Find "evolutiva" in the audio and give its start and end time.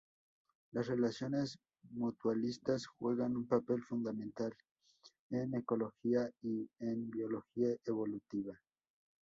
7.85-8.59